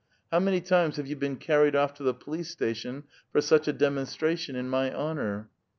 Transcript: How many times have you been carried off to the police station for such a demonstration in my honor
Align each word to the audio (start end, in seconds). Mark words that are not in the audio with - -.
How 0.31 0.39
many 0.39 0.61
times 0.61 0.97
have 0.97 1.05
you 1.05 1.15
been 1.15 1.35
carried 1.35 1.75
off 1.75 1.93
to 1.93 2.03
the 2.03 2.15
police 2.15 2.49
station 2.49 3.03
for 3.31 3.39
such 3.39 3.67
a 3.67 3.71
demonstration 3.73 4.55
in 4.55 4.67
my 4.67 4.91
honor 4.91 5.51